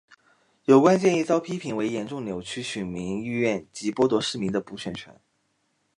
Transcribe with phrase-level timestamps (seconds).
[0.65, 5.21] 有关建议遭批评为严重扭曲选民意愿及剥夺市民的补选权。